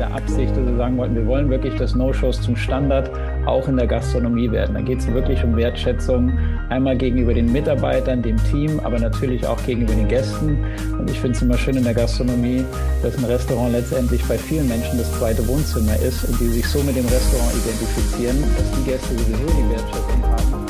[0.00, 3.10] der Absicht, dass wir sagen wollten, wir wollen wirklich, dass No-Shows zum Standard
[3.46, 4.74] auch in der Gastronomie werden.
[4.74, 6.38] Da geht es wirklich um Wertschätzung,
[6.70, 10.64] einmal gegenüber den Mitarbeitern, dem Team, aber natürlich auch gegenüber den Gästen.
[10.98, 12.64] Und ich finde es immer schön in der Gastronomie,
[13.02, 16.82] dass ein Restaurant letztendlich bei vielen Menschen das zweite Wohnzimmer ist und die sich so
[16.82, 20.69] mit dem Restaurant identifizieren, dass die Gäste sowieso die Wertschätzung haben.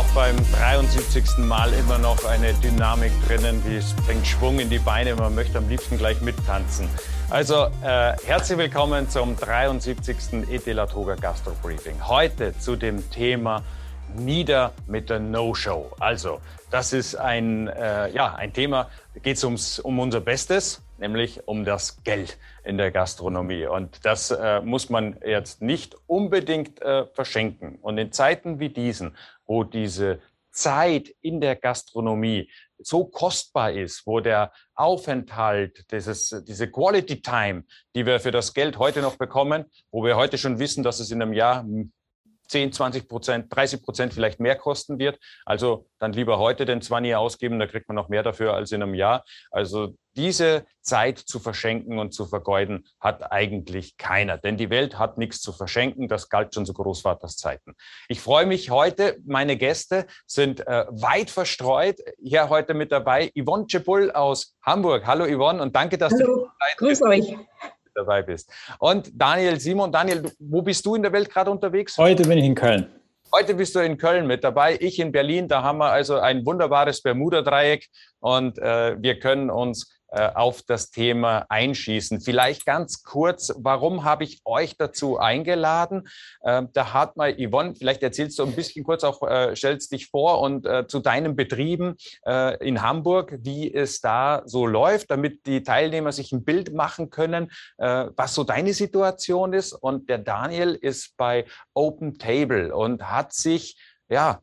[0.00, 1.36] Auch beim 73.
[1.44, 5.14] Mal immer noch eine Dynamik drinnen, die bringt Schwung in die Beine.
[5.14, 6.88] Man möchte am liebsten gleich mittanzen.
[7.28, 10.48] Also äh, herzlich willkommen zum 73.
[10.50, 11.96] Etela Toga Gastro Briefing.
[12.08, 13.62] Heute zu dem Thema
[14.16, 15.92] Nieder mit der No-Show.
[15.98, 21.46] Also das ist ein, äh, ja, ein Thema, da geht es um unser Bestes, nämlich
[21.46, 23.66] um das Geld in der Gastronomie.
[23.66, 27.78] Und das äh, muss man jetzt nicht unbedingt äh, verschenken.
[27.82, 29.16] Und in Zeiten wie diesen,
[29.50, 30.20] wo diese
[30.52, 32.48] Zeit in der Gastronomie
[32.78, 37.64] so kostbar ist, wo der Aufenthalt, dieses, diese Quality Time,
[37.96, 41.10] die wir für das Geld heute noch bekommen, wo wir heute schon wissen, dass es
[41.10, 41.66] in einem Jahr
[42.46, 45.18] 10, 20 Prozent, 30 Prozent vielleicht mehr kosten wird.
[45.44, 48.84] Also dann lieber heute den 20 ausgeben, da kriegt man noch mehr dafür als in
[48.84, 49.24] einem Jahr.
[49.50, 54.38] Also diese Zeit zu verschenken und zu vergeuden hat eigentlich keiner.
[54.38, 56.08] Denn die Welt hat nichts zu verschenken.
[56.08, 57.74] Das galt schon zu Großvaters Zeiten.
[58.08, 59.18] Ich freue mich heute.
[59.24, 61.98] Meine Gäste sind äh, weit verstreut.
[62.22, 65.06] Hier heute mit dabei Yvonne Czepul aus Hamburg.
[65.06, 67.36] Hallo Yvonne und danke, dass Hallo, du grüß euch
[67.94, 68.50] dabei bist.
[68.78, 71.98] Und Daniel Simon, Daniel, wo bist du in der Welt gerade unterwegs?
[71.98, 72.88] Heute bin ich in Köln.
[73.32, 75.46] Heute bist du in Köln mit dabei, ich in Berlin.
[75.46, 77.88] Da haben wir also ein wunderbares Bermuda-Dreieck
[78.18, 82.20] und äh, wir können uns auf das Thema einschießen.
[82.20, 86.08] Vielleicht ganz kurz, warum habe ich euch dazu eingeladen?
[86.44, 90.08] Ähm, da hat mal Yvonne, vielleicht erzählst du ein bisschen kurz auch, äh, stellst dich
[90.08, 91.96] vor und äh, zu deinen Betrieben
[92.60, 97.50] in Hamburg, wie es da so läuft, damit die Teilnehmer sich ein Bild machen können,
[97.78, 99.72] was so deine Situation ist.
[99.72, 103.76] Und der Daniel ist bei Open Table und hat sich
[104.08, 104.40] ja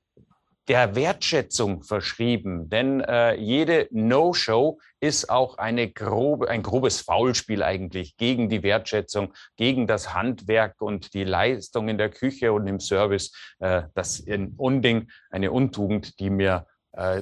[0.67, 8.17] der Wertschätzung verschrieben, denn äh, jede No-Show ist auch eine grobe, ein grobes Faulspiel eigentlich
[8.17, 13.31] gegen die Wertschätzung, gegen das Handwerk und die Leistung in der Küche und im Service.
[13.59, 16.65] Äh, das ist ein Unding, eine Untugend, die mir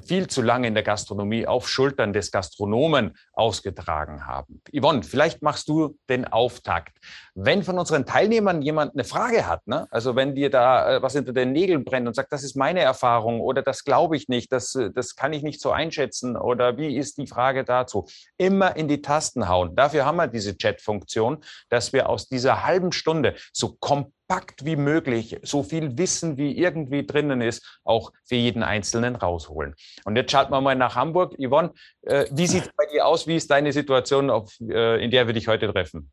[0.06, 4.62] viel zu lange in der Gastronomie auf Schultern des Gastronomen ausgetragen haben.
[4.72, 6.98] Yvonne, vielleicht machst du den Auftakt.
[7.34, 9.88] Wenn von unseren Teilnehmern jemand eine Frage hat, ne?
[9.92, 12.80] also wenn dir da äh, was hinter den Nägeln brennt und sagt, das ist meine
[12.80, 16.78] Erfahrung oder das glaube ich nicht, das, äh, das kann ich nicht so einschätzen oder
[16.78, 18.08] wie ist die Frage dazu,
[18.38, 19.76] immer in die Tasten hauen.
[19.76, 24.76] Dafür haben wir diese Chat-Funktion, dass wir aus dieser halben Stunde so komplett kompakt wie
[24.76, 29.76] möglich, so viel Wissen wie irgendwie drinnen ist, auch für jeden Einzelnen rausholen.
[30.06, 31.36] Und jetzt schaut man mal nach Hamburg.
[31.40, 33.28] Yvonne, äh, wie sieht es bei dir aus?
[33.28, 36.12] Wie ist deine Situation, auf, äh, in der wir dich heute treffen?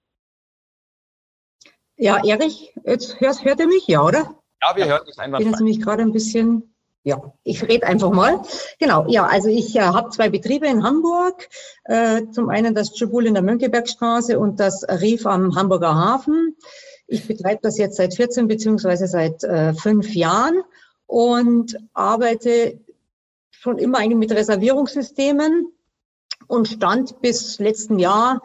[1.96, 4.34] Ja, Erich, jetzt hörst, hört ihr mich, ja, oder?
[4.62, 5.40] Ja, wir hören dich einfach.
[5.40, 6.68] Ich bin mich gerade ein bisschen
[7.04, 8.42] ja, ich rede einfach mal.
[8.78, 11.48] Genau, ja, also ich äh, habe zwei Betriebe in Hamburg.
[11.82, 16.56] Äh, zum einen das Chibul in der Mönckebergstraße und das Rief am Hamburger Hafen.
[17.12, 20.62] Ich betreibe das jetzt seit 14 beziehungsweise seit äh, fünf Jahren
[21.06, 22.80] und arbeite
[23.50, 25.70] schon immer eigentlich mit Reservierungssystemen
[26.48, 28.40] und stand bis letzten Jahr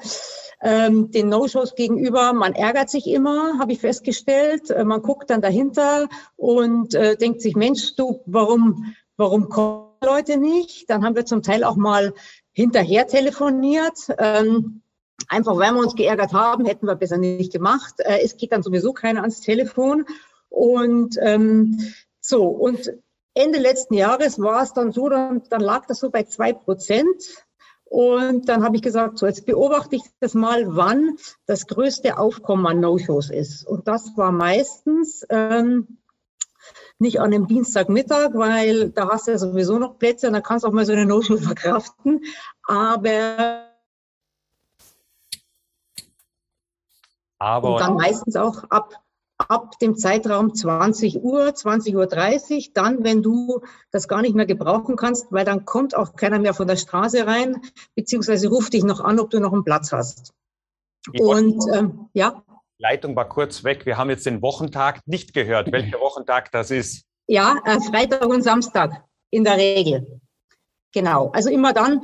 [0.62, 2.34] ähm, den No-Shows gegenüber.
[2.34, 4.70] Man ärgert sich immer, habe ich festgestellt.
[4.70, 10.38] Äh, man guckt dann dahinter und äh, denkt sich, Mensch, du, warum, warum kommen Leute
[10.38, 10.90] nicht?
[10.90, 12.14] Dann haben wir zum Teil auch mal
[12.52, 13.98] hinterher telefoniert.
[14.18, 14.82] Ähm,
[15.30, 17.96] Einfach weil wir uns geärgert haben, hätten wir besser nicht gemacht.
[18.00, 20.06] Äh, es geht dann sowieso keiner ans Telefon.
[20.50, 21.80] Und ähm,
[22.22, 22.92] so, und
[23.34, 27.46] Ende letzten Jahres war es dann so, dann, dann lag das so bei zwei Prozent.
[27.86, 32.66] Und dann habe ich gesagt, so jetzt beobachte ich das mal, wann das größte Aufkommen
[32.68, 33.66] an No-Shows ist.
[33.66, 36.00] Und das war meistens ähm,
[37.00, 40.66] nicht an einem Dienstagmittag, weil da hast du ja sowieso noch Plätze und dann kannst
[40.66, 42.26] du auch mal so eine No-Show verkraften.
[42.64, 43.67] Aber
[47.40, 48.94] Aber und dann meistens auch ab,
[49.38, 53.62] ab dem Zeitraum 20 Uhr, 20 Uhr 30, dann, wenn du
[53.92, 57.28] das gar nicht mehr gebrauchen kannst, weil dann kommt auch keiner mehr von der Straße
[57.28, 57.62] rein,
[57.96, 60.34] beziehungsweise ruft dich noch an, ob du noch einen Platz hast.
[61.20, 62.44] und ähm, ja.
[62.80, 63.86] Leitung war kurz weg.
[63.86, 67.06] Wir haben jetzt den Wochentag nicht gehört, welcher Wochentag das ist.
[67.28, 70.22] Ja, äh, Freitag und Samstag in der Regel.
[70.94, 71.30] Genau.
[71.32, 72.02] Also immer dann,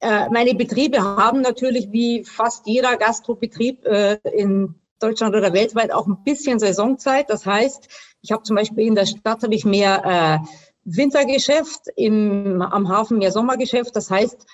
[0.00, 6.22] meine Betriebe haben natürlich wie fast jeder Gastrobetrieb äh, in Deutschland oder weltweit auch ein
[6.24, 7.30] bisschen Saisonzeit.
[7.30, 7.88] Das heißt,
[8.20, 10.48] ich habe zum Beispiel in der Stadt habe ich mehr äh,
[10.84, 13.94] Wintergeschäft, im, am Hafen mehr Sommergeschäft.
[13.94, 14.46] Das heißt,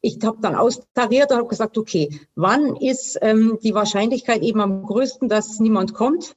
[0.00, 4.84] ich habe dann austariert und habe gesagt, okay, wann ist ähm, die Wahrscheinlichkeit eben am
[4.84, 6.34] größten, dass niemand kommt?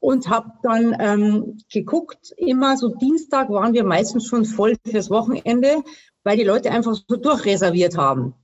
[0.00, 5.82] Und habe dann ähm, geguckt, immer so Dienstag waren wir meistens schon voll fürs Wochenende,
[6.28, 8.34] weil die Leute einfach so durchreserviert haben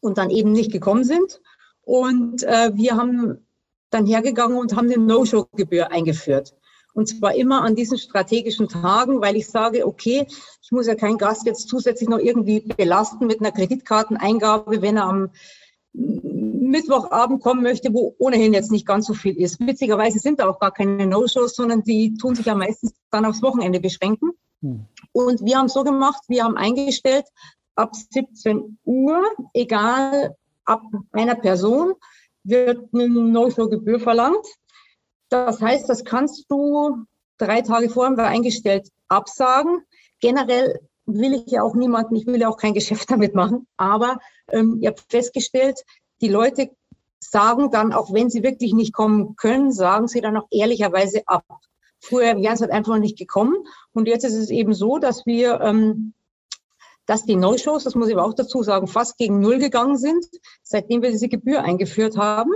[0.00, 1.40] und dann eben nicht gekommen sind.
[1.82, 3.44] Und äh, wir haben
[3.90, 6.54] dann hergegangen und haben eine No-Show-Gebühr eingeführt.
[6.94, 10.28] Und zwar immer an diesen strategischen Tagen, weil ich sage, okay,
[10.62, 15.06] ich muss ja keinen Gast jetzt zusätzlich noch irgendwie belasten mit einer Kreditkarteneingabe, wenn er
[15.06, 15.30] am
[15.94, 19.58] Mittwochabend kommen möchte, wo ohnehin jetzt nicht ganz so viel ist.
[19.58, 23.42] Witzigerweise sind da auch gar keine No-Shows, sondern die tun sich ja meistens dann aufs
[23.42, 24.30] Wochenende beschränken.
[24.62, 24.86] Hm.
[25.12, 27.26] Und wir haben so gemacht, wir haben eingestellt,
[27.74, 29.22] ab 17 Uhr,
[29.52, 30.82] egal ab
[31.12, 31.94] einer Person,
[32.44, 34.46] wird eine No-Show-Gebühr verlangt.
[35.28, 37.04] Das heißt, das kannst du
[37.38, 39.82] drei Tage vorher eingestellt absagen.
[40.20, 44.18] Generell will ich ja auch niemanden, ich will ja auch kein Geschäft damit machen, aber
[44.50, 45.80] ähm, ich habe festgestellt,
[46.20, 46.70] die Leute
[47.20, 51.44] sagen dann, auch wenn sie wirklich nicht kommen können, sagen sie dann auch ehrlicherweise ab.
[52.00, 53.56] Früher wären sie halt einfach nicht gekommen
[53.96, 56.12] und jetzt ist es eben so, dass wir, ähm,
[57.06, 60.26] dass die No-Shows, das muss ich aber auch dazu sagen, fast gegen Null gegangen sind,
[60.62, 62.52] seitdem wir diese Gebühr eingeführt haben.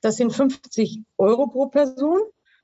[0.00, 2.20] Das sind 50 Euro pro Person.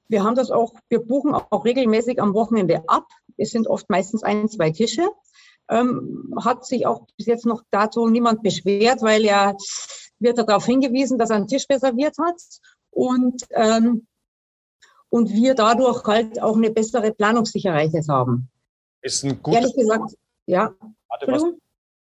[0.09, 3.07] Wir haben das auch, wir buchen auch regelmäßig am Wochenende ab.
[3.37, 5.09] Es sind oft meistens ein, zwei Tische.
[5.69, 9.57] Ähm, hat sich auch bis jetzt noch dazu niemand beschwert, weil er
[10.19, 12.41] wird darauf hingewiesen, dass er einen Tisch reserviert hat
[12.91, 14.07] und, ähm,
[15.11, 18.49] und wir dadurch halt auch eine bessere Planungssicherheit jetzt haben.
[19.03, 20.15] Ist ein guter Ehrlich gesagt,
[20.47, 20.75] ja.
[21.09, 21.45] Warte, was,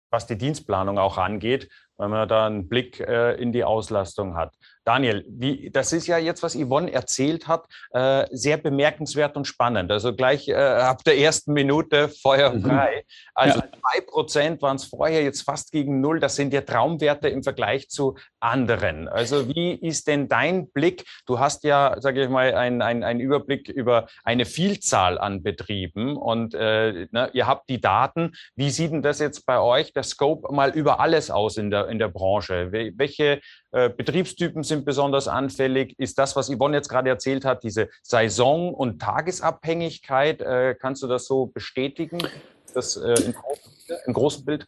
[0.10, 4.56] was die Dienstplanung auch angeht, wenn man da einen Blick äh, in die Auslastung hat.
[4.86, 9.92] Daniel, wie, das ist ja jetzt, was Yvonne erzählt hat, äh, sehr bemerkenswert und spannend.
[9.92, 13.04] Also gleich äh, ab der ersten Minute feuerfrei.
[13.06, 13.14] Mhm.
[13.36, 14.04] Also zwei ja.
[14.08, 16.20] Prozent waren es vorher, jetzt fast gegen null.
[16.20, 19.08] Das sind ja Traumwerte im Vergleich zu anderen.
[19.08, 21.06] Also wie ist denn dein Blick?
[21.26, 26.54] Du hast ja, sage ich mal, einen ein Überblick über eine Vielzahl an Betrieben und
[26.54, 28.34] äh, ne, ihr habt die Daten.
[28.56, 31.88] Wie sieht denn das jetzt bei euch, der Scope, mal über alles aus in der,
[31.88, 32.72] in der Branche?
[32.72, 33.42] Welche
[33.72, 35.94] äh, Betriebstypen sind besonders anfällig?
[36.00, 41.08] Ist das, was Yvonne jetzt gerade erzählt hat, diese Saison- und Tagesabhängigkeit, äh, kannst du
[41.08, 42.20] das so bestätigen,
[42.74, 43.34] das äh, im,
[44.06, 44.66] im großen Bild?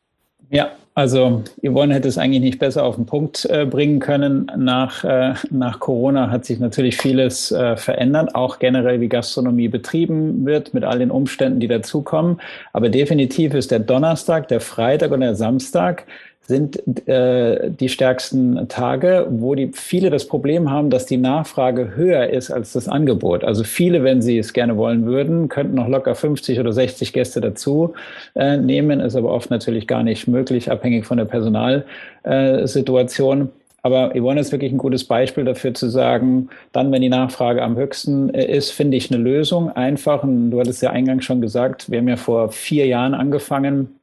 [0.49, 4.51] Ja, also Yvonne hätte es eigentlich nicht besser auf den Punkt äh, bringen können.
[4.57, 10.45] Nach, äh, nach Corona hat sich natürlich vieles äh, verändert, auch generell wie Gastronomie betrieben
[10.45, 12.41] wird, mit all den Umständen, die dazukommen.
[12.73, 16.05] Aber definitiv ist der Donnerstag, der Freitag und der Samstag
[16.47, 22.29] sind äh, die stärksten Tage, wo die viele das Problem haben, dass die Nachfrage höher
[22.29, 23.43] ist als das Angebot.
[23.43, 27.41] Also viele, wenn sie es gerne wollen würden, könnten noch locker 50 oder 60 Gäste
[27.41, 27.93] dazu
[28.35, 33.41] äh, nehmen, ist aber oft natürlich gar nicht möglich, abhängig von der Personalsituation.
[33.41, 33.47] Äh,
[33.83, 37.75] aber Yvonne ist wirklich ein gutes Beispiel dafür zu sagen, dann, wenn die Nachfrage am
[37.75, 39.71] höchsten äh, ist, finde ich eine Lösung.
[39.71, 43.95] Einfach, und du hattest ja eingangs schon gesagt, wir haben ja vor vier Jahren angefangen,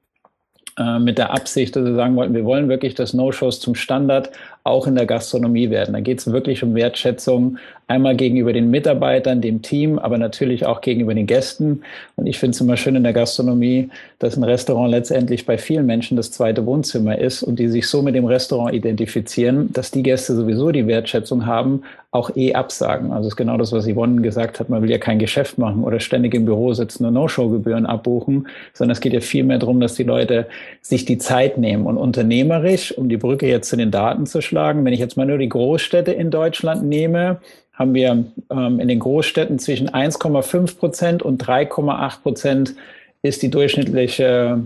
[1.01, 4.31] mit der Absicht, dass wir sagen wollten, wir wollen wirklich, dass No-Shows zum Standard
[4.69, 5.95] auch in der Gastronomie werden.
[5.95, 10.83] Da geht es wirklich um Wertschätzung, einmal gegenüber den Mitarbeitern, dem Team, aber natürlich auch
[10.83, 11.83] gegenüber den Gästen.
[12.17, 13.89] Und ich finde es immer schön in der Gastronomie,
[14.19, 18.03] dass ein Restaurant letztendlich bei vielen Menschen das zweite Wohnzimmer ist und die sich so
[18.03, 23.13] mit dem Restaurant identifizieren, dass die Gäste sowieso die Wertschätzung haben, auch eh absagen.
[23.13, 24.69] Also ist genau das, was Yvonne gesagt hat.
[24.71, 28.93] Man will ja kein Geschäft machen oder ständig im Büro sitzen und No-Show-Gebühren abbuchen, sondern
[28.93, 30.47] es geht ja viel mehr darum, dass die Leute
[30.81, 34.58] sich die Zeit nehmen und unternehmerisch, um die Brücke jetzt zu den Daten zu schlagen,
[34.59, 34.85] aufschlagen.
[34.85, 37.41] Wenn ich jetzt mal nur die Großstädte in Deutschland nehme,
[37.73, 42.75] haben wir ähm, in den Großstädten zwischen 1,5 Prozent und 3,8 Prozent
[43.23, 44.65] ist die durchschnittliche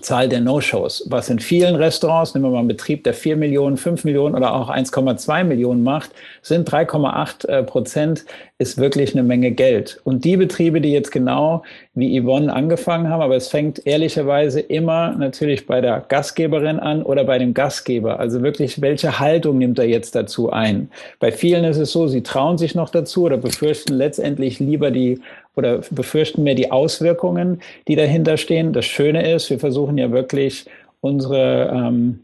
[0.00, 3.76] Zahl der No-Shows, was in vielen Restaurants, nehmen wir mal einen Betrieb, der 4 Millionen,
[3.76, 6.10] 5 Millionen oder auch 1,2 Millionen macht,
[6.42, 8.24] sind 3,8 äh, Prozent,
[8.58, 10.00] ist wirklich eine Menge Geld.
[10.04, 11.62] Und die Betriebe, die jetzt genau
[11.94, 17.24] wie Yvonne angefangen haben, aber es fängt ehrlicherweise immer natürlich bei der Gastgeberin an oder
[17.24, 18.20] bei dem Gastgeber.
[18.20, 20.90] Also wirklich, welche Haltung nimmt er jetzt dazu ein?
[21.18, 25.20] Bei vielen ist es so, sie trauen sich noch dazu oder befürchten letztendlich lieber die
[25.60, 28.72] oder befürchten mehr die Auswirkungen, die dahinter stehen.
[28.72, 30.66] Das Schöne ist, wir versuchen ja wirklich
[31.00, 32.20] unsere, ähm,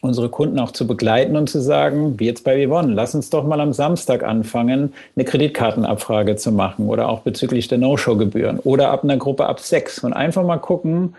[0.00, 3.44] unsere Kunden auch zu begleiten und zu sagen, wie jetzt bei Vivon, lass uns doch
[3.44, 9.04] mal am Samstag anfangen, eine Kreditkartenabfrage zu machen oder auch bezüglich der No-Show-Gebühren oder ab
[9.04, 11.14] einer Gruppe ab sechs und einfach mal gucken,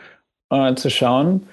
[0.49, 1.47] äh, zu schauen,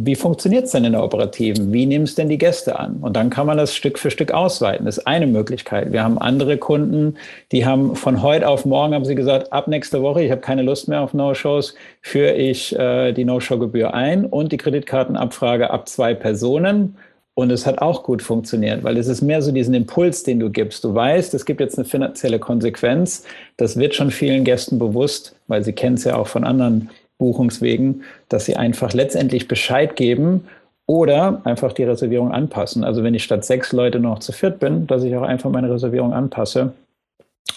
[0.00, 1.72] wie funktioniert es denn in der Operativen?
[1.72, 2.98] Wie es denn die Gäste an?
[3.00, 4.86] Und dann kann man das Stück für Stück ausweiten.
[4.86, 5.90] Das ist eine Möglichkeit.
[5.90, 7.16] Wir haben andere Kunden,
[7.50, 10.62] die haben von heute auf morgen haben sie gesagt, ab nächste Woche, ich habe keine
[10.62, 16.14] Lust mehr auf No-Shows, führe ich äh, die No-Show-Gebühr ein und die Kreditkartenabfrage ab zwei
[16.14, 16.96] Personen.
[17.34, 20.50] Und es hat auch gut funktioniert, weil es ist mehr so diesen Impuls, den du
[20.50, 20.84] gibst.
[20.84, 23.24] Du weißt, es gibt jetzt eine finanzielle Konsequenz.
[23.56, 28.04] Das wird schon vielen Gästen bewusst, weil sie kennen es ja auch von anderen Buchungswegen,
[28.28, 30.48] dass sie einfach letztendlich Bescheid geben
[30.86, 32.84] oder einfach die Reservierung anpassen.
[32.84, 35.70] Also wenn ich statt sechs Leute noch zu viert bin, dass ich auch einfach meine
[35.70, 36.72] Reservierung anpasse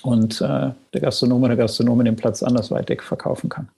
[0.04, 3.70] und äh, der Gastronom oder Gastronomin den Platz andersweitig verkaufen kann.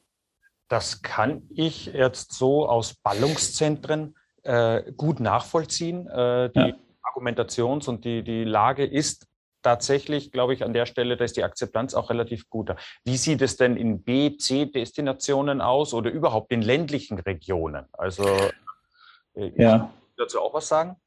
[0.69, 6.07] Das kann ich jetzt so aus Ballungszentren äh, gut nachvollziehen.
[6.07, 6.73] Äh, die ja.
[7.03, 9.27] Argumentations- und die, die Lage ist
[9.63, 12.71] tatsächlich, glaube ich, an der Stelle, da ist die Akzeptanz auch relativ gut.
[13.03, 17.85] Wie sieht es denn in B, C-Destinationen aus oder überhaupt in ländlichen Regionen?
[17.93, 18.25] Also,
[19.35, 19.91] äh, ja.
[20.17, 20.97] dazu auch was sagen?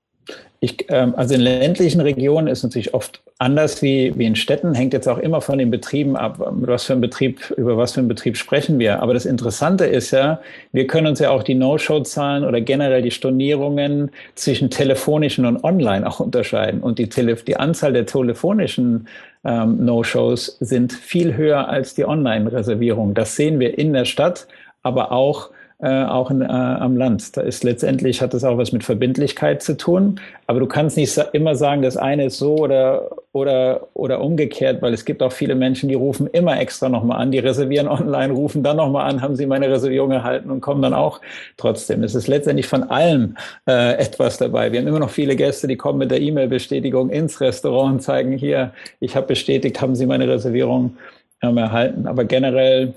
[0.61, 4.95] Ich, ähm, also in ländlichen Regionen ist natürlich oft anders wie, wie in Städten, hängt
[4.95, 8.09] jetzt auch immer von den Betrieben ab, was für ein Betrieb, über was für einen
[8.09, 9.03] Betrieb sprechen wir.
[9.03, 10.41] Aber das Interessante ist ja,
[10.73, 16.09] wir können uns ja auch die No-Show-Zahlen oder generell die Stornierungen zwischen telefonischen und online
[16.09, 16.81] auch unterscheiden.
[16.81, 19.09] Und die, Tele die Anzahl der telefonischen
[19.45, 23.15] ähm, No-Shows sind viel höher als die Online-Reservierungen.
[23.15, 24.49] Das sehen wir in der Stadt,
[24.83, 27.37] aber auch äh, auch in, äh, am Land.
[27.37, 30.19] Da ist letztendlich hat das auch was mit Verbindlichkeit zu tun.
[30.47, 34.95] Aber du kannst nicht immer sagen, das eine ist so oder oder oder umgekehrt, weil
[34.95, 38.63] es gibt auch viele Menschen, die rufen immer extra nochmal an, die reservieren online, rufen
[38.63, 41.21] dann nochmal an, haben sie meine Reservierung erhalten und kommen dann auch
[41.59, 42.03] trotzdem.
[42.03, 43.37] Es ist letztendlich von allem
[43.69, 44.73] äh, etwas dabei.
[44.73, 48.33] Wir haben immer noch viele Gäste, die kommen mit der E-Mail-Bestätigung ins Restaurant und zeigen
[48.33, 50.97] hier, ich habe bestätigt, haben sie meine Reservierung
[51.43, 52.07] ähm, erhalten.
[52.07, 52.95] Aber generell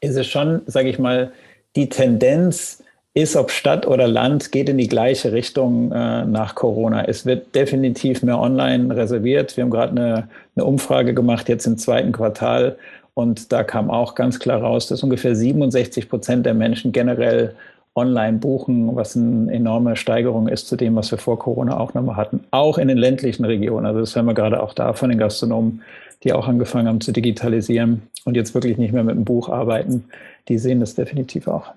[0.00, 1.32] ist es schon, sage ich mal,
[1.76, 2.82] die Tendenz
[3.16, 7.04] ist, ob Stadt oder Land, geht in die gleiche Richtung äh, nach Corona.
[7.06, 9.56] Es wird definitiv mehr online reserviert.
[9.56, 12.76] Wir haben gerade eine, eine Umfrage gemacht, jetzt im zweiten Quartal.
[13.14, 17.54] Und da kam auch ganz klar raus, dass ungefähr 67 Prozent der Menschen generell
[17.94, 22.16] online buchen, was eine enorme Steigerung ist zu dem, was wir vor Corona auch nochmal
[22.16, 22.44] hatten.
[22.50, 23.86] Auch in den ländlichen Regionen.
[23.86, 25.80] Also das hören wir gerade auch da von den Gastronomen,
[26.22, 30.04] die auch angefangen haben zu digitalisieren und jetzt wirklich nicht mehr mit dem Buch arbeiten
[30.48, 31.74] die sehen das definitiv auch.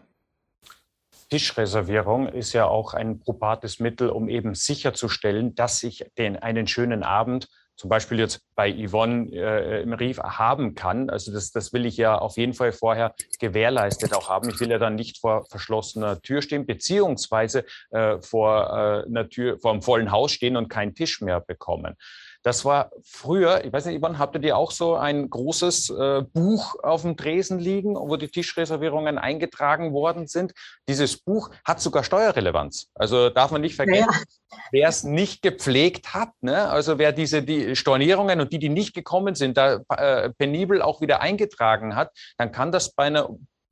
[1.29, 7.03] Tischreservierung ist ja auch ein probates Mittel, um eben sicherzustellen, dass ich den einen schönen
[7.03, 7.47] Abend
[7.79, 11.09] zum Beispiel jetzt bei Yvonne äh, im Rief haben kann.
[11.09, 14.49] Also das, das will ich ja auf jeden Fall vorher gewährleistet auch haben.
[14.49, 18.65] Ich will ja dann nicht vor verschlossener Tür stehen, beziehungsweise äh, vor
[19.05, 21.95] äh, einer Tür, vor einem vollen Haus stehen und keinen Tisch mehr bekommen.
[22.43, 26.75] Das war früher, ich weiß nicht, Ivan, habt ihr auch so ein großes äh, Buch
[26.81, 30.53] auf dem Tresen liegen, wo die Tischreservierungen eingetragen worden sind?
[30.87, 32.87] Dieses Buch hat sogar Steuerrelevanz.
[32.95, 34.57] Also darf man nicht vergessen, ja.
[34.71, 36.69] wer es nicht gepflegt hat, ne?
[36.69, 41.01] also wer diese die Stornierungen und die, die nicht gekommen sind, da äh, penibel auch
[41.01, 43.29] wieder eingetragen hat, dann kann das bei einer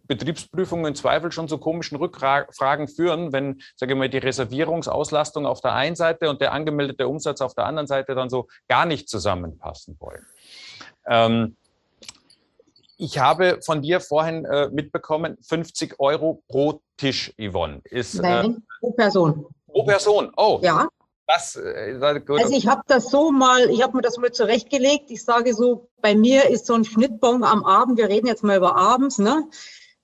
[0.08, 5.62] Betriebsprüfungen im Zweifel schon zu komischen Rückfragen führen, wenn, sage ich mal, die Reservierungsauslastung auf
[5.62, 9.10] der einen Seite und der angemeldete Umsatz auf der anderen Seite dann so gar nicht
[9.10, 10.26] zusammenpassen wollen.
[11.08, 11.56] Ähm,
[12.98, 17.82] ich habe von dir vorhin äh, mitbekommen, 50 Euro pro Tisch, Yvonne.
[17.86, 19.46] Ist, äh, Nein, äh, pro Person.
[19.68, 20.60] Pro Person, oh.
[20.64, 20.88] Ja.
[21.28, 25.12] Das, äh, also ich habe das so mal, ich habe mir das mal zurechtgelegt.
[25.12, 28.58] Ich sage so, bei mir ist so ein Schnittbon am Abend, wir reden jetzt mal
[28.58, 29.44] über abends, ne?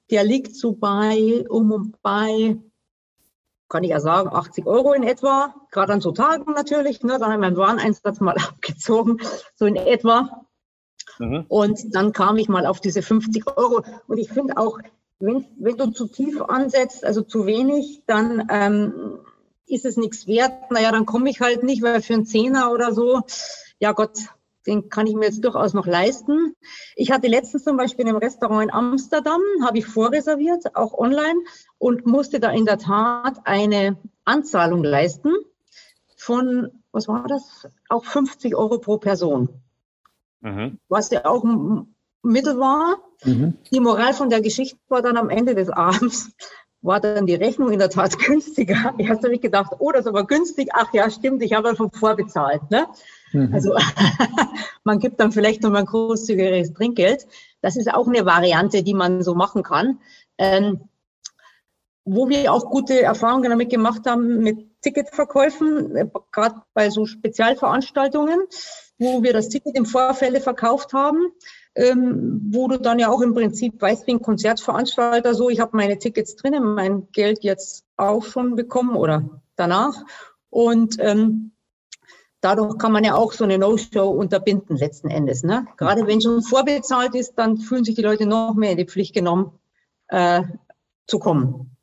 [0.10, 2.58] Der liegt so bei, um und bei,
[3.70, 5.56] kann ich ja sagen, 80 Euro in etwa.
[5.72, 7.02] Gerade an so Tagen natürlich.
[7.04, 7.18] Ne?
[7.20, 9.20] Dann haben wir einen Wareneinsatz mal abgezogen,
[9.56, 10.46] so in etwa.
[11.20, 11.46] Mhm.
[11.48, 13.84] Und dann kam ich mal auf diese 50 Euro.
[14.08, 14.80] Und ich finde auch,
[15.20, 19.20] wenn, wenn du zu tief ansetzt, also zu wenig, dann ähm,
[19.66, 20.72] ist es nichts wert.
[20.72, 23.22] Naja, dann komme ich halt nicht, weil für einen Zehner oder so,
[23.80, 24.20] ja Gott,
[24.66, 26.56] den kann ich mir jetzt durchaus noch leisten.
[26.96, 31.40] Ich hatte letztens zum Beispiel im Restaurant in Amsterdam, habe ich vorreserviert, auch online,
[31.78, 35.34] und musste da in der Tat eine Anzahlung leisten
[36.16, 37.68] von, was war das?
[37.90, 39.50] Auch 50 Euro pro Person.
[40.42, 40.80] Mhm.
[40.88, 42.98] Was ja auch ein Mittel war.
[43.24, 43.58] Mhm.
[43.72, 46.32] Die Moral von der Geschichte war dann am Ende des Abends,
[46.82, 48.94] war dann die Rechnung in der Tat günstiger.
[48.98, 50.70] Ich habe gedacht, oh, das ist aber günstig.
[50.74, 52.70] Ach ja, stimmt, ich habe ja schon vorbezahlt.
[52.72, 52.88] Ne?
[53.34, 53.54] Mhm.
[53.54, 53.76] Also
[54.84, 57.28] man gibt dann vielleicht noch mal ein großzügigeres Trinkgeld.
[57.62, 60.00] Das ist auch eine Variante, die man so machen kann.
[60.38, 60.82] Ähm,
[62.06, 68.42] wo wir auch gute Erfahrungen damit gemacht haben mit Ticketverkäufen, äh, gerade bei so Spezialveranstaltungen,
[68.98, 71.32] wo wir das Ticket im Vorfeld verkauft haben.
[71.76, 75.76] ähm, wo du dann ja auch im Prinzip weißt, wie ein Konzertveranstalter so, ich habe
[75.76, 80.04] meine Tickets drinnen, mein Geld jetzt auch schon bekommen oder danach.
[80.50, 81.53] Und ähm,
[82.44, 85.44] dadurch kann man ja auch so eine No-Show unterbinden letzten Endes.
[85.44, 85.66] Ne?
[85.78, 89.14] Gerade wenn schon vorbezahlt ist, dann fühlen sich die Leute noch mehr in die Pflicht
[89.14, 89.58] genommen,
[90.10, 90.44] äh,
[91.08, 91.76] zu kommen.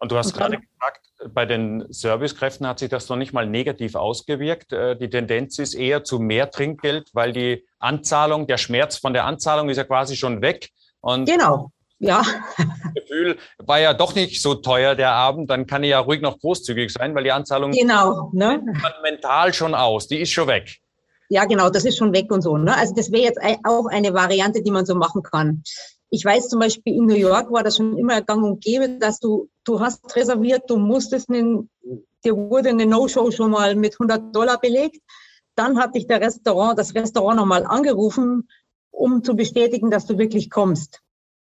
[0.00, 3.96] Und du hast gerade gesagt, bei den Servicekräften hat sich das noch nicht mal negativ
[3.96, 4.72] ausgewirkt.
[4.72, 9.24] Äh, die Tendenz ist eher zu mehr Trinkgeld, weil die Anzahlung, der Schmerz von der
[9.24, 10.70] Anzahlung ist ja quasi schon weg.
[11.00, 11.72] Und genau.
[11.98, 12.22] Ja.
[12.94, 16.20] Das Gefühl war ja doch nicht so teuer der Abend, dann kann ich ja ruhig
[16.20, 18.62] noch großzügig sein, weil die Anzahlung genau, ne?
[19.02, 20.78] mental schon aus, die ist schon weg.
[21.28, 22.56] Ja, genau, das ist schon weg und so.
[22.56, 22.74] Ne?
[22.76, 25.62] Also das wäre jetzt auch eine Variante, die man so machen kann.
[26.10, 29.20] Ich weiß zum Beispiel in New York war das schon immer gang und gäbe, dass
[29.20, 31.68] du, du hast reserviert, du musstest, einen,
[32.24, 35.02] dir wurde eine No-Show schon mal mit 100 Dollar belegt.
[35.54, 38.48] Dann hat dich der Restaurant, das Restaurant nochmal angerufen,
[38.90, 41.02] um zu bestätigen, dass du wirklich kommst.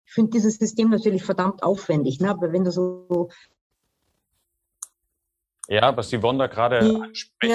[0.09, 2.31] Ich finde dieses System natürlich verdammt aufwendig, ne?
[2.31, 3.29] aber wenn du so.
[5.69, 7.53] Ja, was die Wanda gerade anspricht.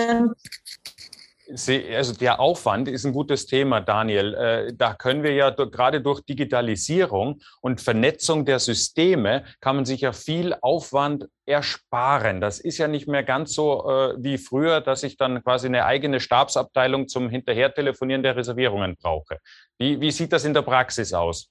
[1.50, 4.34] Also der Aufwand ist ein gutes Thema, Daniel.
[4.36, 10.02] Äh, da können wir ja gerade durch Digitalisierung und Vernetzung der Systeme kann man sich
[10.02, 12.40] ja viel Aufwand ersparen.
[12.40, 15.86] Das ist ja nicht mehr ganz so äh, wie früher, dass ich dann quasi eine
[15.86, 19.40] eigene Stabsabteilung zum Hinterhertelefonieren der Reservierungen brauche.
[19.80, 21.50] Wie, wie sieht das in der Praxis aus?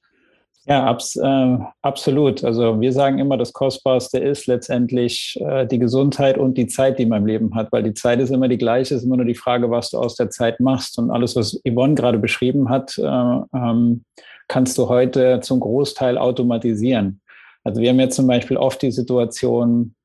[0.65, 2.45] Ja, abs, äh, absolut.
[2.45, 7.07] Also wir sagen immer, das Kostbarste ist letztendlich äh, die Gesundheit und die Zeit, die
[7.07, 9.35] man im Leben hat, weil die Zeit ist immer die gleiche, ist immer nur die
[9.35, 10.99] Frage, was du aus der Zeit machst.
[11.01, 14.05] Und alles, was Yvonne gerade beschrieben hat, äh, ähm,
[14.47, 17.21] kannst du heute zum Großteil automatisieren.
[17.65, 19.97] Also wir haben jetzt zum Beispiel oft die Situation,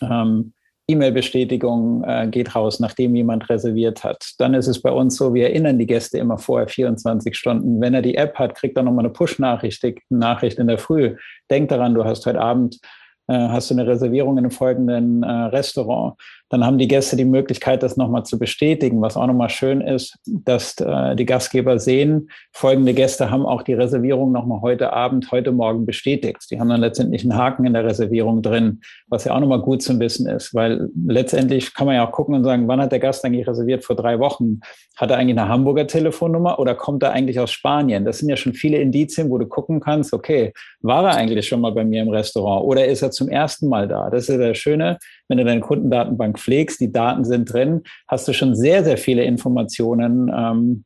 [0.00, 0.52] ähm,
[0.90, 4.32] E-Mail-Bestätigung äh, geht raus, nachdem jemand reserviert hat.
[4.38, 7.80] Dann ist es bei uns so, wir erinnern die Gäste immer vorher 24 Stunden.
[7.80, 11.16] Wenn er die App hat, kriegt er nochmal eine Push-Nachricht Nachricht in der Früh.
[11.50, 12.78] Denk daran, du hast heute Abend
[13.30, 16.14] äh, hast du eine Reservierung in einem folgenden äh, Restaurant
[16.50, 19.00] dann haben die Gäste die Möglichkeit, das nochmal zu bestätigen.
[19.00, 23.74] Was auch nochmal schön ist, dass äh, die Gastgeber sehen, folgende Gäste haben auch die
[23.74, 26.50] Reservierung nochmal heute Abend, heute Morgen bestätigt.
[26.50, 29.80] Die haben dann letztendlich einen Haken in der Reservierung drin, was ja auch nochmal gut
[29.80, 32.98] zu wissen ist, weil letztendlich kann man ja auch gucken und sagen, wann hat der
[32.98, 33.84] Gast eigentlich reserviert?
[33.84, 34.60] Vor drei Wochen.
[34.96, 38.04] Hat er eigentlich eine Hamburger Telefonnummer oder kommt er eigentlich aus Spanien?
[38.04, 41.60] Das sind ja schon viele Indizien, wo du gucken kannst, okay, war er eigentlich schon
[41.60, 44.10] mal bei mir im Restaurant oder ist er zum ersten Mal da?
[44.10, 44.98] Das ist ja das Schöne
[45.30, 49.22] wenn du deine Kundendatenbank pflegst, die Daten sind drin, hast du schon sehr, sehr viele
[49.22, 50.84] Informationen, ähm,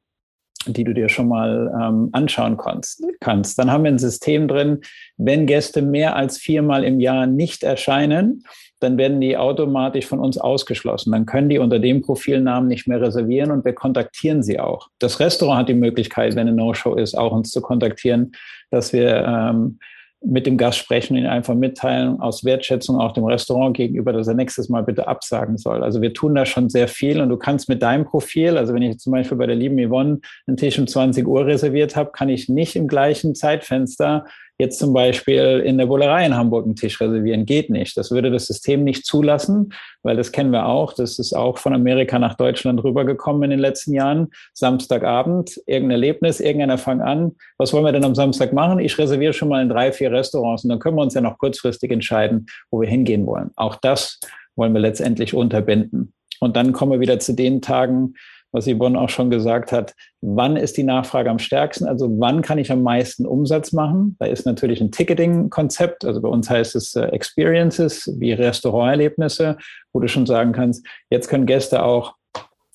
[0.66, 3.58] die du dir schon mal ähm, anschauen kannst, kannst.
[3.58, 4.80] Dann haben wir ein System drin,
[5.16, 8.44] wenn Gäste mehr als viermal im Jahr nicht erscheinen,
[8.80, 11.12] dann werden die automatisch von uns ausgeschlossen.
[11.12, 14.88] Dann können die unter dem Profilnamen nicht mehr reservieren und wir kontaktieren sie auch.
[14.98, 18.32] Das Restaurant hat die Möglichkeit, wenn eine No-Show ist, auch uns zu kontaktieren,
[18.70, 19.78] dass wir ähm,
[20.24, 24.34] mit dem Gast sprechen, ihn einfach mitteilen, aus Wertschätzung auch dem Restaurant gegenüber, dass er
[24.34, 25.82] nächstes Mal bitte absagen soll.
[25.82, 28.82] Also wir tun da schon sehr viel und du kannst mit deinem Profil, also wenn
[28.82, 32.28] ich zum Beispiel bei der lieben Yvonne einen Tisch um 20 Uhr reserviert habe, kann
[32.28, 34.24] ich nicht im gleichen Zeitfenster
[34.58, 37.44] jetzt zum Beispiel in der Bullerei in Hamburg einen Tisch reservieren.
[37.44, 37.96] Geht nicht.
[37.96, 40.92] Das würde das System nicht zulassen, weil das kennen wir auch.
[40.92, 44.28] Das ist auch von Amerika nach Deutschland rübergekommen in den letzten Jahren.
[44.52, 47.32] Samstagabend, irgendein Erlebnis, irgendeiner fang an.
[47.58, 48.78] Was wollen wir denn am Samstag machen?
[48.78, 51.38] Ich reserviere schon mal in drei, vier Restaurants und dann können wir uns ja noch
[51.38, 53.50] kurzfristig entscheiden, wo wir hingehen wollen.
[53.56, 54.20] Auch das
[54.56, 56.12] wollen wir letztendlich unterbinden.
[56.40, 58.14] Und dann kommen wir wieder zu den Tagen,
[58.54, 61.86] was Yvonne auch schon gesagt hat, wann ist die Nachfrage am stärksten?
[61.86, 64.14] Also wann kann ich am meisten Umsatz machen?
[64.20, 69.58] Da ist natürlich ein Ticketing-Konzept, also bei uns heißt es äh, Experiences wie Restauranterlebnisse,
[69.92, 72.14] wo du schon sagen kannst, jetzt können Gäste auch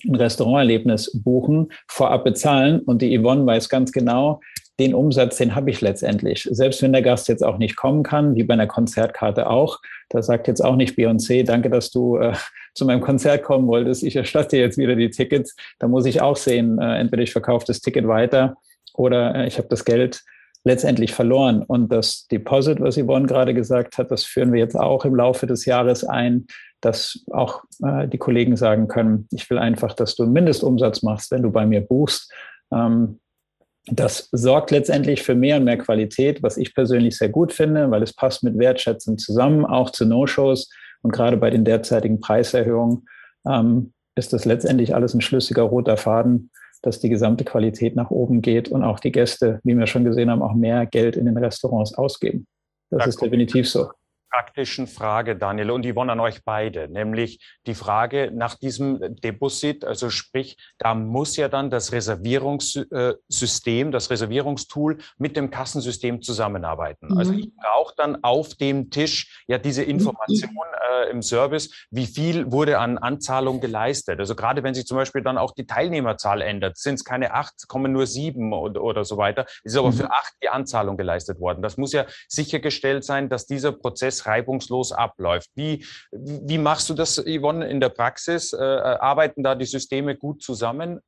[0.06, 4.42] ein Restauranterlebnis buchen, vorab bezahlen und die Yvonne weiß ganz genau,
[4.80, 6.48] den Umsatz, den habe ich letztendlich.
[6.52, 10.22] Selbst wenn der Gast jetzt auch nicht kommen kann, wie bei einer Konzertkarte auch, da
[10.22, 12.34] sagt jetzt auch nicht Beyoncé, danke, dass du äh,
[12.74, 15.56] zu meinem Konzert kommen wolltest, ich erstatte jetzt wieder die Tickets.
[15.80, 18.58] Da muss ich auch sehen, äh, entweder ich verkaufe das Ticket weiter
[18.94, 20.22] oder äh, ich habe das Geld
[20.64, 21.64] letztendlich verloren.
[21.64, 25.48] Und das Deposit, was Yvonne gerade gesagt hat, das führen wir jetzt auch im Laufe
[25.48, 26.48] des Jahres ein,
[26.82, 31.32] dass auch äh, die Kollegen sagen können, ich will einfach, dass du einen Mindestumsatz machst,
[31.32, 32.32] wenn du bei mir buchst.
[32.74, 33.20] Ähm,
[33.92, 38.04] das sorgt letztendlich für mehr und mehr Qualität, was ich persönlich sehr gut finde, weil
[38.04, 40.70] es passt mit Wertschätzung zusammen, auch zu No-Shows.
[41.02, 43.08] Und gerade bei den derzeitigen Preiserhöhungen
[43.48, 48.42] ähm, ist das letztendlich alles ein schlüssiger roter Faden, dass die gesamte Qualität nach oben
[48.42, 51.38] geht und auch die Gäste, wie wir schon gesehen haben, auch mehr Geld in den
[51.38, 52.48] Restaurants ausgeben.
[52.90, 53.90] Das da ist definitiv so.
[54.30, 60.10] Praktischen Frage, Daniel, und Yvonne an euch beide, nämlich die Frage nach diesem Deposit, also
[60.10, 67.08] sprich, da muss ja dann das Reservierungssystem, das Reservierungstool mit dem Kassensystem zusammenarbeiten.
[67.10, 67.18] Mhm.
[67.18, 70.56] Also ich brauche dann auf dem Tisch ja diese Information
[70.92, 74.20] äh, im Service, wie viel wurde an Anzahlung geleistet.
[74.20, 77.68] Also gerade wenn sich zum Beispiel dann auch die Teilnehmerzahl ändert, sind es keine acht,
[77.68, 79.94] kommen nur sieben oder, oder so weiter, ist aber mhm.
[79.94, 81.62] für acht die Anzahlung geleistet worden.
[81.62, 85.50] Das muss ja sichergestellt sein, dass dieser Prozess reibungslos abläuft.
[85.56, 88.54] Wie, wie machst du das, Yvonne, in der Praxis?
[88.54, 91.02] Äh, arbeiten da die Systeme gut zusammen?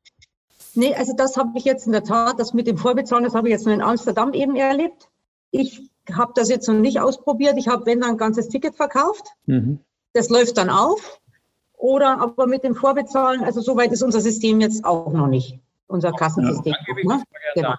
[0.73, 3.47] Nee, also das habe ich jetzt in der Tat, das mit dem Vorbezahlen, das habe
[3.47, 5.09] ich jetzt nur in Amsterdam eben erlebt.
[5.51, 7.55] Ich habe das jetzt noch nicht ausprobiert.
[7.57, 9.27] Ich habe, wenn dann ein ganzes Ticket verkauft.
[9.45, 9.79] Mhm.
[10.13, 11.19] Das läuft dann auf.
[11.73, 16.11] Oder aber mit dem Vorbezahlen, also soweit ist unser System jetzt auch noch nicht, unser
[16.11, 16.75] Kassensystem.
[16.87, 17.23] Ja, ne?
[17.55, 17.73] genau.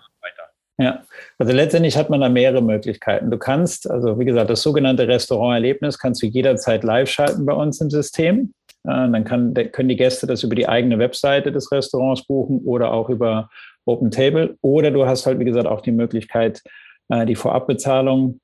[0.79, 1.03] Ja,
[1.39, 3.31] also letztendlich hat man da mehrere Möglichkeiten.
[3.31, 7.81] Du kannst, also wie gesagt, das sogenannte Restauranterlebnis kannst du jederzeit live schalten bei uns
[7.81, 8.53] im System.
[8.85, 13.11] Dann kann, können die Gäste das über die eigene Webseite des Restaurants buchen oder auch
[13.11, 13.49] über
[13.85, 14.57] Open Table.
[14.61, 16.63] Oder du hast halt, wie gesagt, auch die Möglichkeit,
[17.09, 18.41] äh, die Vorabbezahlung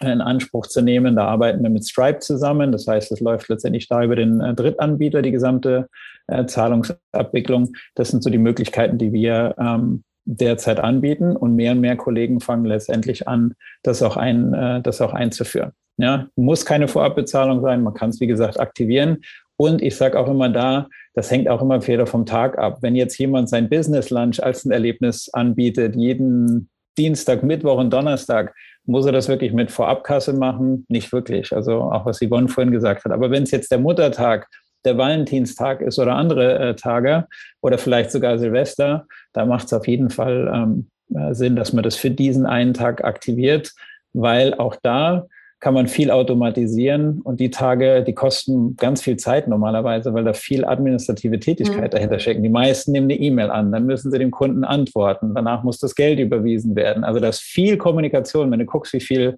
[0.00, 1.16] in Anspruch zu nehmen.
[1.16, 2.72] Da arbeiten wir mit Stripe zusammen.
[2.72, 5.88] Das heißt, es läuft letztendlich da über den äh, Drittanbieter, die gesamte
[6.28, 7.72] äh, Zahlungsabwicklung.
[7.94, 12.40] Das sind so die Möglichkeiten, die wir ähm, derzeit anbieten und mehr und mehr Kollegen
[12.40, 15.72] fangen letztendlich an, das auch, ein, äh, das auch einzuführen.
[15.96, 19.18] Ja, muss keine Vorabbezahlung sein, man kann es wie gesagt aktivieren.
[19.56, 22.78] Und ich sage auch immer da, das hängt auch immer wieder vom Tag ab.
[22.80, 28.54] Wenn jetzt jemand sein Business Lunch als ein Erlebnis anbietet, jeden Dienstag, Mittwoch und Donnerstag,
[28.86, 30.86] muss er das wirklich mit Vorabkasse machen?
[30.88, 31.52] Nicht wirklich.
[31.54, 33.12] Also auch was Yvonne vorhin gesagt hat.
[33.12, 34.48] Aber wenn es jetzt der Muttertag
[34.84, 37.26] der Valentinstag ist oder andere äh, Tage
[37.60, 41.84] oder vielleicht sogar Silvester, da macht es auf jeden Fall ähm, äh, Sinn, dass man
[41.84, 43.72] das für diesen einen Tag aktiviert,
[44.12, 45.26] weil auch da
[45.60, 50.32] kann man viel automatisieren und die Tage, die kosten ganz viel Zeit normalerweise, weil da
[50.32, 51.90] viel administrative Tätigkeit mhm.
[51.90, 52.42] dahinter stecken.
[52.42, 55.94] Die meisten nehmen eine E-Mail an, dann müssen sie dem Kunden antworten, danach muss das
[55.94, 57.04] Geld überwiesen werden.
[57.04, 58.50] Also da ist viel Kommunikation.
[58.50, 59.36] Wenn du guckst, wie viel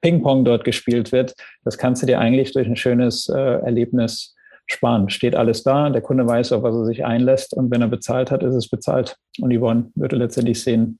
[0.00, 5.10] Ping-Pong dort gespielt wird, das kannst du dir eigentlich durch ein schönes äh, Erlebnis sparen.
[5.10, 8.30] Steht alles da, der Kunde weiß, auf was er sich einlässt und wenn er bezahlt
[8.30, 9.16] hat, ist es bezahlt.
[9.40, 10.98] Und Yvonne würde letztendlich sehen,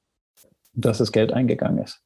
[0.73, 2.01] dass das Geld eingegangen ist.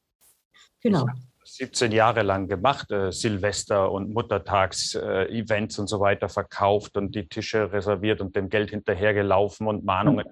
[0.83, 1.07] Genau.
[1.45, 7.27] 17 Jahre lang gemacht, äh, Silvester und Muttertags-Events äh, und so weiter verkauft und die
[7.27, 10.27] Tische reserviert und dem Geld hinterhergelaufen und Mahnungen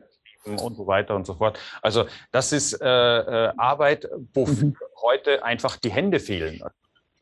[0.45, 0.59] mhm.
[0.59, 1.59] und so weiter und so fort.
[1.81, 4.77] Also das ist äh, äh Arbeit, wo mhm.
[5.03, 6.63] heute einfach die Hände fehlen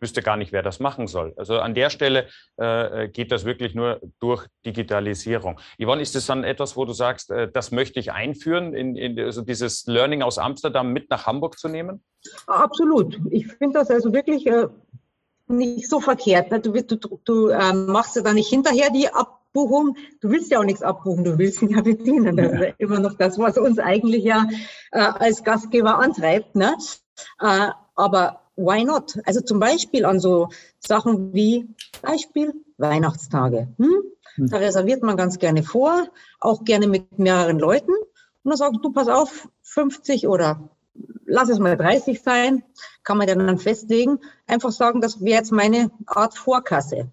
[0.04, 1.32] wüsste gar nicht, wer das machen soll.
[1.38, 2.26] Also an der Stelle
[2.58, 5.58] äh, geht das wirklich nur durch Digitalisierung.
[5.82, 9.18] Yvonne, ist das dann etwas, wo du sagst, äh, das möchte ich einführen, in, in,
[9.18, 12.04] also dieses Learning aus Amsterdam mit nach Hamburg zu nehmen?
[12.46, 13.18] Absolut.
[13.30, 14.68] Ich finde das also wirklich äh,
[15.46, 16.50] nicht so verkehrt.
[16.50, 16.60] Ne?
[16.60, 19.96] Du, du, du ähm, machst ja dann nicht hinterher die Abbuchung.
[20.20, 22.36] Du willst ja auch nichts abbuchen, du willst ihn ja bedienen.
[22.36, 24.46] Das ist ja immer noch das, was uns eigentlich ja
[24.92, 26.56] äh, als Gastgeber antreibt.
[26.56, 26.76] Ne?
[27.40, 29.18] Äh, aber why not?
[29.24, 31.68] Also zum Beispiel an so Sachen wie
[32.02, 33.68] Beispiel Weihnachtstage.
[33.78, 34.02] Hm?
[34.34, 34.48] hm?
[34.48, 36.08] Da reserviert man ganz gerne vor,
[36.40, 37.92] auch gerne mit mehreren Leuten.
[37.92, 40.68] Und dann sagst du, pass auf, 50 oder
[41.26, 42.62] lass es mal 30 sein,
[43.02, 44.20] kann man dann festlegen.
[44.46, 47.10] Einfach sagen, das wäre jetzt meine Art Vorkasse.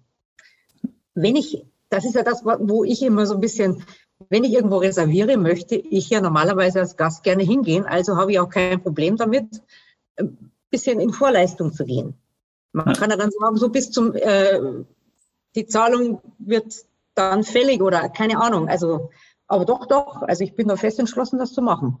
[1.14, 3.84] Wenn ich, das ist ja das, wo ich immer so ein bisschen,
[4.28, 7.84] wenn ich irgendwo reserviere, möchte ich ja normalerweise als Gast gerne hingehen.
[7.84, 9.62] Also habe ich auch kein Problem damit,
[10.72, 12.14] bisschen in Vorleistung zu gehen.
[12.72, 14.58] Man kann ja dann sagen, so bis zum, äh,
[15.54, 16.74] die Zahlung wird
[17.14, 18.68] dann fällig oder keine Ahnung.
[18.68, 19.10] Also,
[19.46, 20.22] aber doch, doch.
[20.22, 21.98] Also ich bin da fest entschlossen, das zu machen.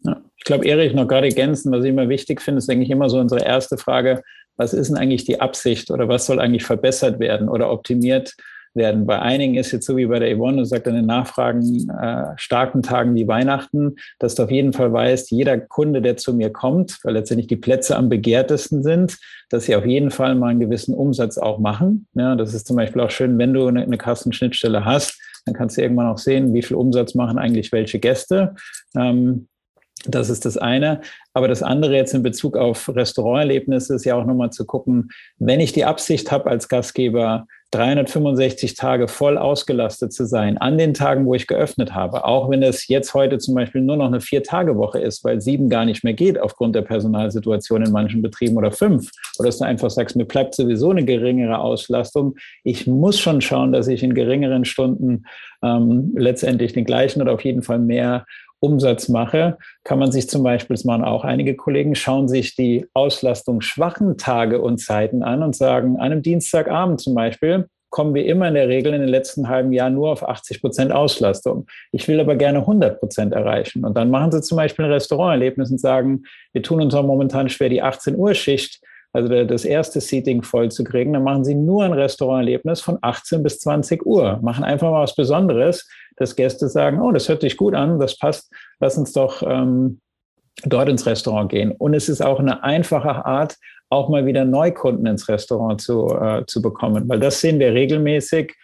[0.00, 2.90] Ja, ich glaube, Erich, noch gerade ergänzen, was ich immer wichtig finde, ist, denke ich,
[2.90, 4.22] immer so unsere erste Frage,
[4.56, 8.36] was ist denn eigentlich die Absicht oder was soll eigentlich verbessert werden oder optimiert
[8.74, 9.06] werden.
[9.06, 12.32] Bei einigen ist jetzt so wie bei der Yvonne, du sagt in den Nachfragen, äh,
[12.36, 16.50] starken Tagen wie Weihnachten, dass du auf jeden Fall weißt, jeder Kunde, der zu mir
[16.50, 19.18] kommt, weil letztendlich die Plätze am begehrtesten sind,
[19.50, 22.06] dass sie auf jeden Fall mal einen gewissen Umsatz auch machen.
[22.14, 25.76] Ja, das ist zum Beispiel auch schön, wenn du eine, eine Kassenschnittstelle hast, dann kannst
[25.76, 28.54] du irgendwann auch sehen, wie viel Umsatz machen eigentlich welche Gäste.
[28.96, 29.48] Ähm,
[30.06, 31.00] das ist das eine.
[31.32, 35.60] Aber das andere jetzt in Bezug auf Restauranterlebnisse ist ja auch nochmal zu gucken, wenn
[35.60, 41.26] ich die Absicht habe als Gastgeber, 365 Tage voll ausgelastet zu sein, an den Tagen,
[41.26, 45.00] wo ich geöffnet habe, auch wenn es jetzt heute zum Beispiel nur noch eine Vier-Tage-Woche
[45.00, 49.10] ist, weil sieben gar nicht mehr geht aufgrund der Personalsituation in manchen Betrieben oder fünf,
[49.40, 52.36] oder dass du einfach sagst, mir bleibt sowieso eine geringere Auslastung.
[52.62, 55.24] Ich muss schon schauen, dass ich in geringeren Stunden
[55.60, 58.24] ähm, letztendlich den gleichen oder auf jeden Fall mehr
[58.60, 62.86] Umsatz mache, kann man sich zum Beispiel, das machen auch einige Kollegen, schauen sich die
[62.94, 68.48] auslastungsschwachen Tage und Zeiten an und sagen, an einem Dienstagabend zum Beispiel, kommen wir immer
[68.48, 71.66] in der Regel in den letzten halben Jahren nur auf 80 Prozent Auslastung.
[71.92, 73.84] Ich will aber gerne 100 Prozent erreichen.
[73.84, 77.48] Und dann machen sie zum Beispiel ein Restauranterlebnis und sagen, wir tun uns auch momentan
[77.48, 78.80] schwer, die 18 Uhr Schicht,
[79.12, 81.12] also das erste Seating voll zu kriegen.
[81.12, 84.40] Dann machen sie nur ein Restauranterlebnis von 18 bis 20 Uhr.
[84.42, 88.18] Machen einfach mal was Besonderes, dass Gäste sagen, oh, das hört sich gut an, das
[88.18, 90.00] passt, lass uns doch ähm,
[90.64, 91.72] dort ins Restaurant gehen.
[91.72, 93.56] Und es ist auch eine einfache Art,
[93.90, 97.08] auch mal wieder Neukunden ins Restaurant zu, äh, zu bekommen.
[97.08, 98.54] Weil das sehen wir regelmäßig,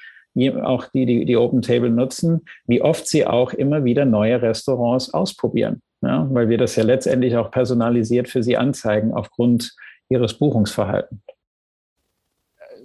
[0.63, 5.13] auch die, die die Open Table nutzen, wie oft sie auch immer wieder neue Restaurants
[5.13, 5.83] ausprobieren.
[6.03, 9.75] Ja, weil wir das ja letztendlich auch personalisiert für sie anzeigen aufgrund
[10.09, 11.21] ihres Buchungsverhaltens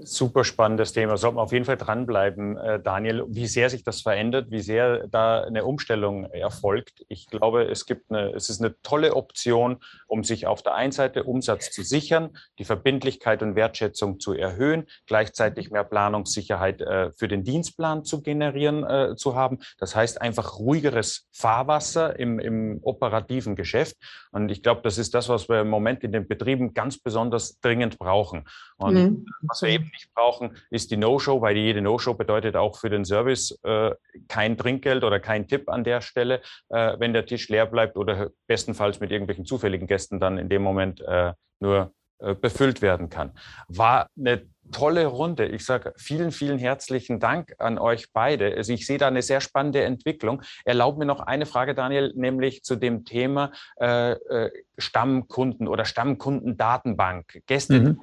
[0.05, 1.17] super spannendes Thema.
[1.17, 5.07] Sollte man auf jeden Fall dranbleiben, äh, Daniel, wie sehr sich das verändert, wie sehr
[5.07, 7.03] da eine Umstellung erfolgt.
[7.07, 10.91] Ich glaube, es gibt eine, es ist eine tolle Option, um sich auf der einen
[10.91, 17.27] Seite Umsatz zu sichern, die Verbindlichkeit und Wertschätzung zu erhöhen, gleichzeitig mehr Planungssicherheit äh, für
[17.27, 19.59] den Dienstplan zu generieren, äh, zu haben.
[19.77, 23.97] Das heißt einfach ruhigeres Fahrwasser im, im operativen Geschäft.
[24.31, 27.59] Und ich glaube, das ist das, was wir im Moment in den Betrieben ganz besonders
[27.59, 28.45] dringend brauchen.
[28.77, 29.25] Und mhm.
[29.41, 33.05] was wir eben nicht brauchen, ist die No-Show, weil jede No-Show bedeutet auch für den
[33.05, 33.91] Service äh,
[34.27, 38.29] kein Trinkgeld oder kein Tipp an der Stelle, äh, wenn der Tisch leer bleibt oder
[38.47, 43.31] bestenfalls mit irgendwelchen zufälligen Gästen dann in dem Moment äh, nur äh, befüllt werden kann.
[43.67, 45.47] War eine tolle Runde.
[45.47, 48.55] Ich sage vielen, vielen herzlichen Dank an euch beide.
[48.55, 50.41] Also ich sehe da eine sehr spannende Entwicklung.
[50.63, 57.41] Erlaubt mir noch eine Frage, Daniel, nämlich zu dem Thema äh, äh Stammkunden oder Stammkundendatenbank.
[57.45, 58.01] Gäste, mhm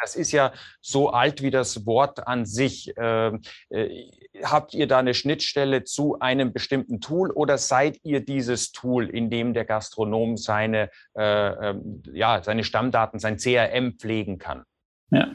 [0.00, 2.92] das ist ja so alt wie das Wort an sich.
[2.96, 4.10] Ähm, äh,
[4.42, 9.30] habt ihr da eine Schnittstelle zu einem bestimmten Tool oder seid ihr dieses Tool, in
[9.30, 14.64] dem der Gastronom seine, äh, ähm, ja, seine Stammdaten, sein CRM pflegen kann?
[15.10, 15.28] Ja.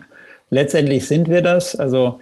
[0.52, 1.76] Letztendlich sind wir das.
[1.76, 2.20] Also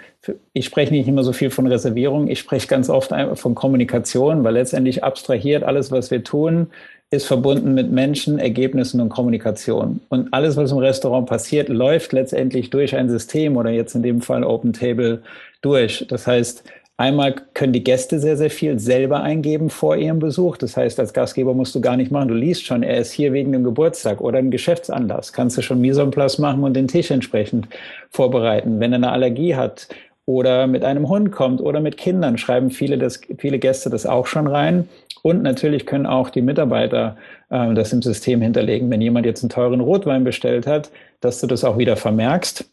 [0.54, 4.54] ich spreche nicht immer so viel von Reservierung, ich spreche ganz oft von Kommunikation, weil
[4.54, 6.72] letztendlich abstrahiert alles, was wir tun,
[7.14, 10.02] ist verbunden mit Menschen, Ergebnissen und Kommunikation.
[10.10, 14.22] Und alles, was im Restaurant passiert, läuft letztendlich durch ein System oder jetzt in dem
[14.22, 15.22] Fall Open Table
[15.62, 16.06] durch.
[16.10, 16.64] Das heißt,
[16.98, 20.58] einmal können die Gäste sehr, sehr viel selber eingeben vor ihrem Besuch.
[20.58, 22.30] Das heißt, als Gastgeber musst du gar nicht machen.
[22.30, 25.34] Du liest schon, er ist hier wegen dem Geburtstag oder einem Geschäftsanlass.
[25.34, 27.68] Kannst du schon Mise en place machen und den Tisch entsprechend
[28.10, 28.80] vorbereiten.
[28.80, 29.88] Wenn er eine Allergie hat
[30.26, 34.28] oder mit einem Hund kommt oder mit Kindern, schreiben viele, das, viele Gäste das auch
[34.28, 34.88] schon rein.
[35.22, 37.18] Und natürlich können auch die Mitarbeiter
[37.50, 38.90] äh, das im System hinterlegen.
[38.90, 42.66] Wenn jemand jetzt einen teuren Rotwein bestellt hat, dass du das auch wieder vermerkst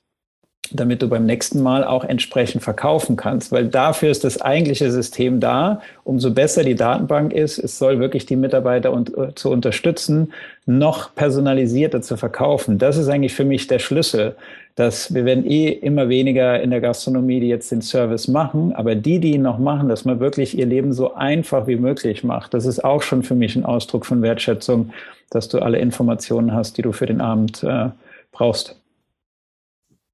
[0.72, 5.40] damit du beim nächsten Mal auch entsprechend verkaufen kannst, weil dafür ist das eigentliche System
[5.40, 5.80] da.
[6.04, 10.32] Umso besser die Datenbank ist, es soll wirklich die Mitarbeiter und, uh, zu unterstützen,
[10.66, 12.78] noch personalisierter zu verkaufen.
[12.78, 14.36] Das ist eigentlich für mich der Schlüssel,
[14.74, 18.94] dass wir werden eh immer weniger in der Gastronomie, die jetzt den Service machen, aber
[18.94, 22.54] die, die ihn noch machen, dass man wirklich ihr Leben so einfach wie möglich macht.
[22.54, 24.92] Das ist auch schon für mich ein Ausdruck von Wertschätzung,
[25.30, 27.90] dass du alle Informationen hast, die du für den Abend äh,
[28.32, 28.80] brauchst.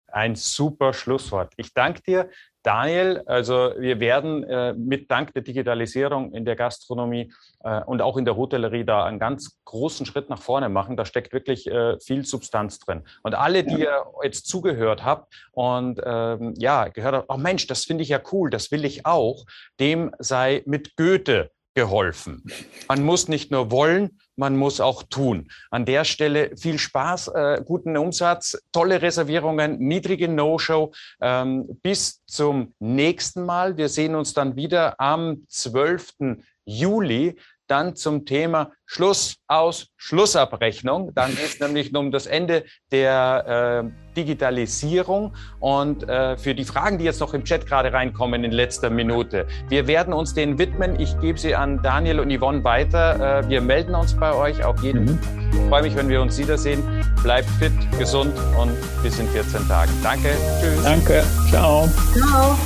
[0.08, 1.52] Ein super Schlusswort.
[1.56, 2.30] Ich danke dir,
[2.66, 3.22] Daniel.
[3.26, 8.24] Also wir werden äh, mit Dank der Digitalisierung in der Gastronomie äh, und auch in
[8.24, 10.96] der Hotellerie da einen ganz großen Schritt nach vorne machen.
[10.96, 13.04] Da steckt wirklich äh, viel Substanz drin.
[13.22, 17.84] Und alle, die ihr jetzt zugehört habt und ähm, ja gehört habt, oh Mensch, das
[17.84, 19.44] finde ich ja cool, das will ich auch,
[19.78, 22.42] dem sei mit Goethe geholfen.
[22.88, 25.48] Man muss nicht nur wollen, man muss auch tun.
[25.70, 30.92] An der Stelle viel Spaß, äh, guten Umsatz, tolle Reservierungen, niedrige No-Show.
[31.20, 33.76] Ähm, bis zum nächsten Mal.
[33.76, 36.38] Wir sehen uns dann wieder am 12.
[36.64, 37.36] Juli
[37.68, 41.12] dann zum Thema Schluss aus Schlussabrechnung.
[41.14, 46.98] Dann geht es nämlich um das Ende der äh, Digitalisierung und äh, für die Fragen,
[46.98, 49.46] die jetzt noch im Chat gerade reinkommen in letzter Minute.
[49.68, 50.98] Wir werden uns denen widmen.
[51.00, 53.40] Ich gebe sie an Daniel und Yvonne weiter.
[53.40, 55.18] Äh, wir melden uns bei euch auf jeden mhm.
[55.18, 55.46] Fall.
[55.52, 56.82] Ich freue mich, wenn wir uns wiedersehen.
[57.22, 59.92] Bleibt fit, gesund und bis in 14 Tagen.
[60.02, 60.30] Danke.
[60.60, 60.82] Tschüss.
[60.82, 61.24] Danke.
[61.50, 61.88] Ciao.
[62.14, 62.56] Ciao.